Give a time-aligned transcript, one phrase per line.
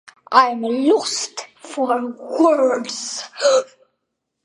[0.31, 3.21] I’m lost for words.